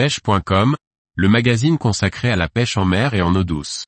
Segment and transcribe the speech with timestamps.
[0.00, 0.76] pêche.com,
[1.14, 3.84] le magazine consacré à la pêche en mer et en eau douce.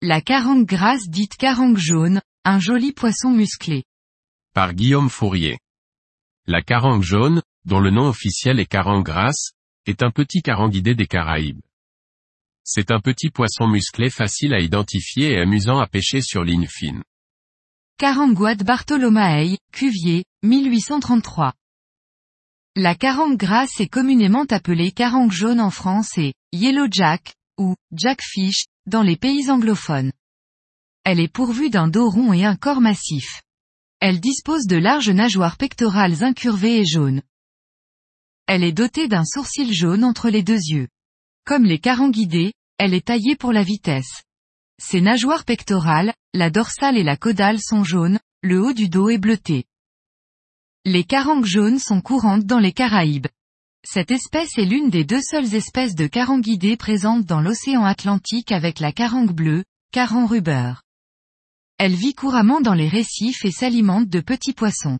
[0.00, 3.82] La carangue grasse dite carangue jaune, un joli poisson musclé.
[4.54, 5.58] Par Guillaume Fourier.
[6.46, 9.50] La carangue jaune, dont le nom officiel est carangue grasse,
[9.86, 11.58] est un petit caranguidé des Caraïbes.
[12.68, 17.04] C'est un petit poisson musclé facile à identifier et amusant à pêcher sur ligne fine.
[17.96, 21.54] Caranguade Bartholomaei, Cuvier, 1833.
[22.74, 28.64] La carangue grasse est communément appelée carangue jaune en France et yellow jack, ou jackfish,
[28.86, 30.10] dans les pays anglophones.
[31.04, 33.42] Elle est pourvue d'un dos rond et un corps massif.
[34.00, 37.22] Elle dispose de larges nageoires pectorales incurvées et jaunes.
[38.48, 40.88] Elle est dotée d'un sourcil jaune entre les deux yeux.
[41.46, 44.22] Comme les caranguidés, elle est taillée pour la vitesse.
[44.78, 49.18] Ses nageoires pectorales, la dorsale et la caudale sont jaunes, le haut du dos est
[49.18, 49.64] bleuté.
[50.84, 53.26] Les carangues jaunes sont courantes dans les Caraïbes.
[53.84, 58.80] Cette espèce est l'une des deux seules espèces de caranguidés présentes dans l'océan Atlantique avec
[58.80, 60.74] la carangue bleue, caran ruber.
[61.78, 64.98] Elle vit couramment dans les récifs et s'alimente de petits poissons.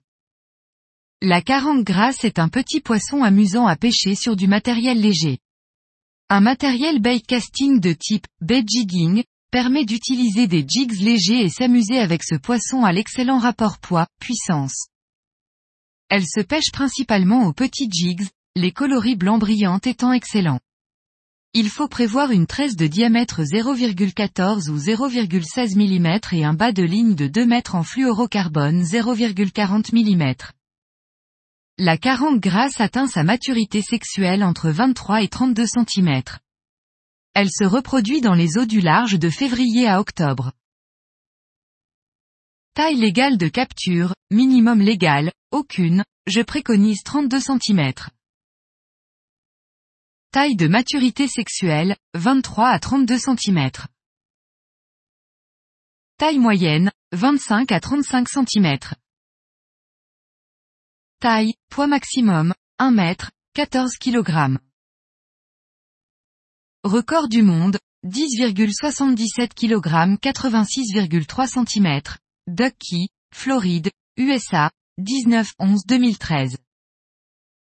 [1.23, 5.39] La carangue grasse est un petit poisson amusant à pêcher sur du matériel léger.
[6.29, 12.01] Un matériel bait casting de type bait jigging permet d'utiliser des jigs légers et s'amuser
[12.01, 14.89] avec ce poisson à l'excellent rapport poids-puissance.
[16.09, 20.59] Elle se pêche principalement aux petits jigs, les coloris blanc brillantes étant excellents.
[21.55, 26.83] Il faut prévoir une tresse de diamètre 0,14 ou 0,16 mm et un bas de
[26.83, 30.35] ligne de 2 mètres en fluorocarbone 0,40 mm.
[31.79, 36.23] La carangue grasse atteint sa maturité sexuelle entre 23 et 32 cm.
[37.35, 40.53] Elle se reproduit dans les eaux du large de février à octobre.
[42.73, 47.93] Taille légale de capture, minimum légal, aucune, je préconise 32 cm.
[50.33, 53.71] Taille de maturité sexuelle, 23 à 32 cm.
[56.17, 58.79] Taille moyenne, 25 à 35 cm.
[61.19, 64.59] Taille, poids maximum, 1 mètre, 14 kg.
[66.85, 72.03] Record du monde, 10,77 kg 86,3 cm.
[72.47, 76.59] Ducky, Floride, USA, 19-11-2013.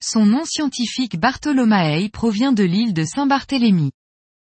[0.03, 3.93] Son nom scientifique Bartholomaei provient de l'île de Saint-Barthélemy.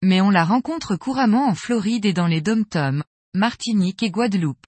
[0.01, 4.65] Mais on la rencontre couramment en Floride et dans les dom-toms, Martinique et Guadeloupe.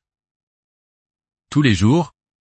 [1.50, 2.14] Tous les jours,